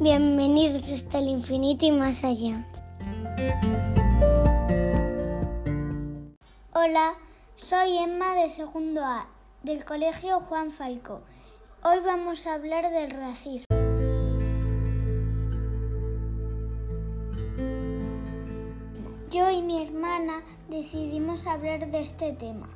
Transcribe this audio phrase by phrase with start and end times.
[0.00, 2.64] Bienvenidos hasta el infinito y más allá.
[6.72, 7.14] Hola,
[7.56, 9.26] soy Emma de segundo A,
[9.64, 11.22] del Colegio Juan Falco.
[11.82, 13.66] Hoy vamos a hablar del racismo.
[19.32, 22.68] Yo y mi hermana decidimos hablar de este tema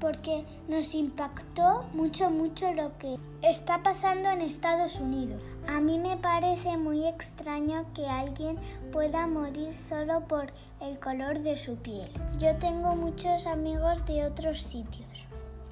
[0.00, 5.42] porque nos impactó mucho, mucho lo que está pasando en Estados Unidos.
[5.66, 8.58] A mí me parece muy extraño que alguien
[8.92, 12.10] pueda morir solo por el color de su piel.
[12.38, 15.08] Yo tengo muchos amigos de otros sitios.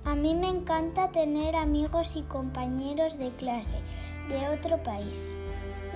[0.04, 3.76] A mí me encanta tener amigos y compañeros de clase
[4.28, 5.28] de otro país.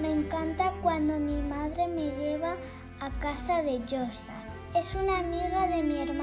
[0.01, 2.57] Me encanta cuando mi madre me lleva
[3.01, 4.35] a casa de Yosa.
[4.75, 6.01] Es una amiga de mi.
[6.07, 6.15] Su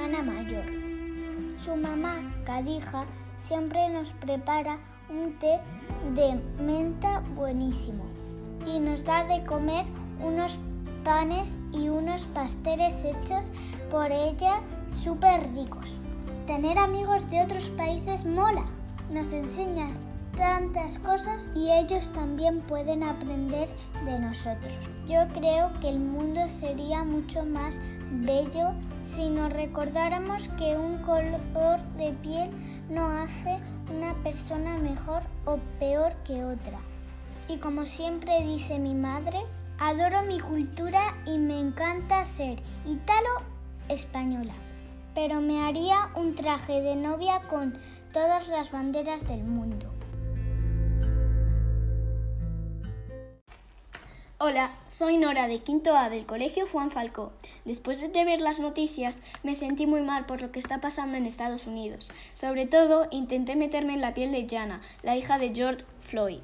[3.38, 4.80] siempre nos prepara
[5.10, 5.60] un té
[6.16, 8.04] de menta buenísimo
[8.66, 9.86] y nos da de comer
[10.26, 10.58] unos
[11.04, 13.52] panes y unos pasteles hechos
[13.90, 14.62] por ella
[15.04, 15.90] súper ricos.
[16.46, 18.66] Tener amigos de otros países mola,
[19.12, 19.92] nos enseña
[20.36, 23.70] tantas cosas y ellos también pueden aprender
[24.06, 24.74] de nosotros.
[25.08, 27.80] Yo creo que el mundo sería mucho más
[28.12, 28.74] bello
[29.08, 32.50] si nos recordáramos que un color de piel
[32.90, 33.58] no hace
[33.96, 36.78] una persona mejor o peor que otra.
[37.48, 39.40] Y como siempre dice mi madre,
[39.80, 44.54] adoro mi cultura y me encanta ser italo-española.
[45.16, 47.78] Pero me haría un traje de novia con
[48.12, 49.97] todas las banderas del mundo.
[54.40, 57.32] Hola, soy Nora de Quinto A del Colegio Juan Falcó.
[57.66, 61.26] Después de ver las noticias me sentí muy mal por lo que está pasando en
[61.26, 62.12] Estados Unidos.
[62.34, 66.42] Sobre todo intenté meterme en la piel de Jana, la hija de George Floyd,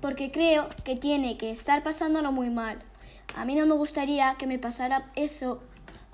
[0.00, 2.82] porque creo que tiene que estar pasándolo muy mal.
[3.36, 5.62] A mí no me gustaría que me pasara eso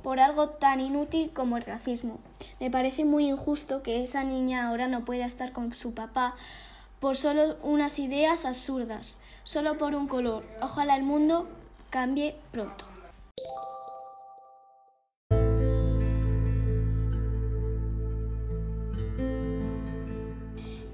[0.02, 2.20] por algo tan inútil como el racismo.
[2.60, 6.36] Me parece muy injusto que esa niña ahora no pueda estar con su papá
[7.00, 9.16] por solo unas ideas absurdas
[9.50, 10.44] solo por un color.
[10.62, 11.48] Ojalá el mundo
[11.90, 12.84] cambie pronto.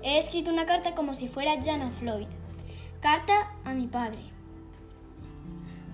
[0.02, 2.28] He escrito una carta como si fuera Jana Floyd.
[3.00, 4.20] Carta a mi padre.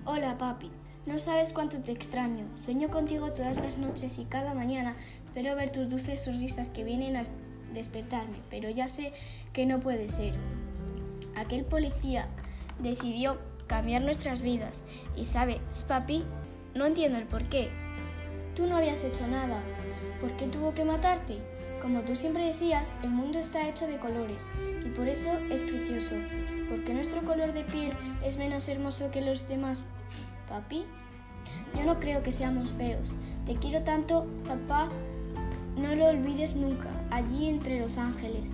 [0.05, 0.71] Hola papi,
[1.05, 2.45] no sabes cuánto te extraño.
[2.55, 7.17] Sueño contigo todas las noches y cada mañana espero ver tus dulces sonrisas que vienen
[7.17, 7.23] a
[7.73, 9.11] despertarme, pero ya sé
[9.51, 10.33] que no puede ser.
[11.35, 12.29] Aquel policía
[12.79, 14.83] decidió cambiar nuestras vidas.
[15.15, 16.23] Y sabes, papi,
[16.75, 17.69] no entiendo el por qué.
[18.55, 19.61] Tú no habías hecho nada.
[20.19, 21.39] ¿Por qué tuvo que matarte?
[21.81, 24.47] Como tú siempre decías, el mundo está hecho de colores
[24.85, 26.15] y por eso es precioso.
[26.69, 29.83] ¿Por qué nuestro color de piel es menos hermoso que los demás?
[30.47, 30.85] Papi,
[31.75, 33.13] yo no creo que seamos feos.
[33.45, 34.89] Te quiero tanto, papá.
[35.75, 38.53] No lo olvides nunca, allí entre los ángeles.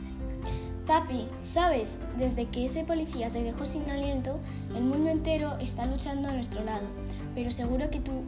[0.89, 1.99] Papi, ¿sabes?
[2.17, 4.39] Desde que ese policía te dejó sin aliento,
[4.75, 6.87] el mundo entero está luchando a nuestro lado.
[7.35, 8.23] Pero seguro que tú,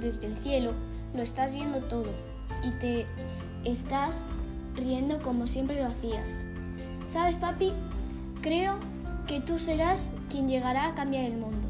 [0.00, 0.74] desde el cielo,
[1.12, 2.08] lo estás viendo todo
[2.62, 3.06] y te
[3.64, 4.20] estás
[4.76, 6.44] riendo como siempre lo hacías.
[7.08, 7.72] ¿Sabes, papi?
[8.42, 8.78] Creo
[9.26, 11.66] que tú serás quien llegará a cambiar el mundo,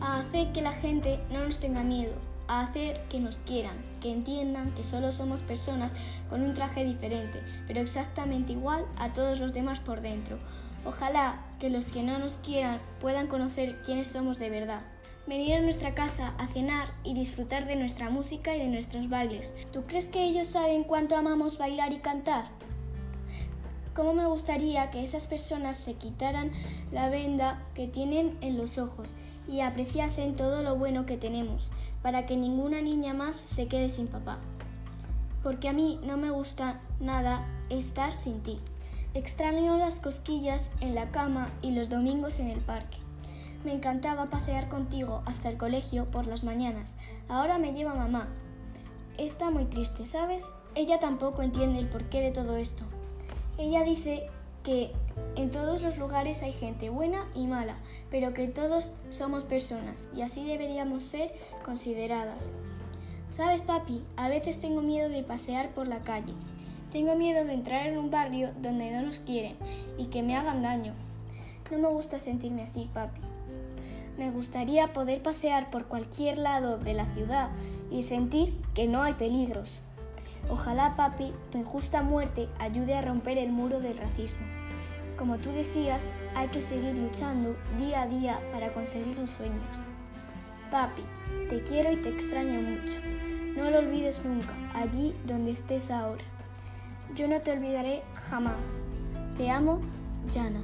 [0.00, 2.14] a hacer que la gente no nos tenga miedo,
[2.48, 5.94] a hacer que nos quieran, que entiendan que solo somos personas
[6.34, 10.36] con un traje diferente, pero exactamente igual a todos los demás por dentro.
[10.84, 14.80] Ojalá que los que no nos quieran puedan conocer quiénes somos de verdad.
[15.28, 19.54] Venir a nuestra casa a cenar y disfrutar de nuestra música y de nuestros bailes.
[19.72, 22.46] ¿Tú crees que ellos saben cuánto amamos bailar y cantar?
[23.94, 26.50] ¿Cómo me gustaría que esas personas se quitaran
[26.90, 29.14] la venda que tienen en los ojos
[29.46, 31.70] y apreciasen todo lo bueno que tenemos,
[32.02, 34.40] para que ninguna niña más se quede sin papá.
[35.44, 38.58] Porque a mí no me gusta nada estar sin ti.
[39.12, 42.96] Extraño las cosquillas en la cama y los domingos en el parque.
[43.64, 46.96] Me encantaba pasear contigo hasta el colegio por las mañanas.
[47.28, 48.28] Ahora me lleva mamá.
[49.16, 50.46] Está muy triste, ¿sabes?
[50.74, 52.82] Ella tampoco entiende el porqué de todo esto.
[53.56, 54.26] Ella dice
[54.64, 54.92] que
[55.36, 57.76] en todos los lugares hay gente buena y mala,
[58.10, 61.32] pero que todos somos personas y así deberíamos ser
[61.64, 62.54] consideradas.
[63.34, 66.34] Sabes, papi, a veces tengo miedo de pasear por la calle.
[66.92, 69.56] Tengo miedo de entrar en un barrio donde no nos quieren
[69.98, 70.92] y que me hagan daño.
[71.68, 73.20] No me gusta sentirme así, papi.
[74.16, 77.50] Me gustaría poder pasear por cualquier lado de la ciudad
[77.90, 79.80] y sentir que no hay peligros.
[80.48, 84.46] Ojalá, papi, tu injusta muerte ayude a romper el muro del racismo.
[85.18, 89.93] Como tú decías, hay que seguir luchando día a día para conseguir tus sueños.
[90.70, 91.02] Papi,
[91.48, 93.00] te quiero y te extraño mucho.
[93.56, 96.24] No lo olvides nunca, allí donde estés ahora.
[97.14, 98.82] Yo no te olvidaré jamás.
[99.36, 99.80] Te amo,
[100.32, 100.60] Yana.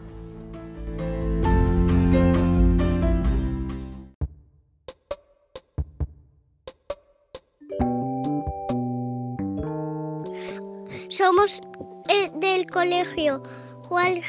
[11.08, 11.60] Somos
[12.08, 13.42] eh, del colegio
[13.88, 14.22] Juan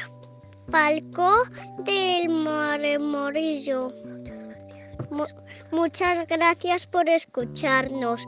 [0.70, 1.44] Falcó
[1.84, 2.28] del
[3.00, 3.88] Morillo.
[5.10, 5.70] Muchas gracias.
[5.70, 8.26] muchas gracias por escucharnos.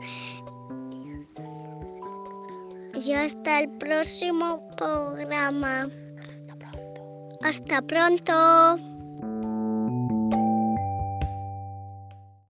[2.93, 5.89] Y hasta el próximo programa.
[6.31, 7.37] Hasta pronto.
[7.41, 8.94] Hasta pronto.